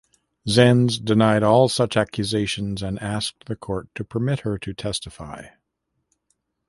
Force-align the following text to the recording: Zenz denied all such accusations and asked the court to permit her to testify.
Zenz 0.49 0.97
denied 0.97 1.43
all 1.43 1.69
such 1.69 1.95
accusations 1.95 2.81
and 2.81 2.99
asked 3.03 3.45
the 3.45 3.55
court 3.55 3.89
to 3.93 4.03
permit 4.03 4.39
her 4.39 4.57
to 4.57 4.73
testify. 4.73 5.49